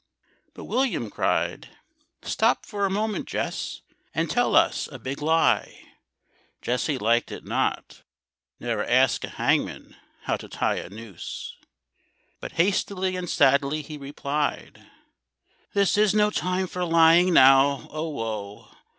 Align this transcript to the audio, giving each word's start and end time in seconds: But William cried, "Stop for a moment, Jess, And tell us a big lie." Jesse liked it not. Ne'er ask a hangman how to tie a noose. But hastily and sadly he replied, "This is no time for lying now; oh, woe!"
But 0.55 0.63
William 0.63 1.11
cried, 1.11 1.69
"Stop 2.23 2.65
for 2.65 2.87
a 2.87 2.89
moment, 2.89 3.27
Jess, 3.27 3.83
And 4.15 4.31
tell 4.31 4.55
us 4.55 4.89
a 4.91 4.97
big 4.97 5.21
lie." 5.21 5.79
Jesse 6.59 6.97
liked 6.97 7.31
it 7.31 7.45
not. 7.45 8.01
Ne'er 8.59 8.83
ask 8.83 9.23
a 9.23 9.29
hangman 9.29 9.95
how 10.23 10.37
to 10.37 10.49
tie 10.49 10.77
a 10.77 10.89
noose. 10.89 11.55
But 12.39 12.53
hastily 12.53 13.15
and 13.15 13.29
sadly 13.29 13.83
he 13.83 13.97
replied, 13.99 14.89
"This 15.75 15.99
is 15.99 16.15
no 16.15 16.31
time 16.31 16.65
for 16.65 16.83
lying 16.83 17.31
now; 17.31 17.87
oh, 17.91 18.09
woe!" 18.09 18.69